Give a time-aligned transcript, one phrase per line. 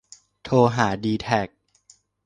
[0.43, 1.47] โทรหาดีแทค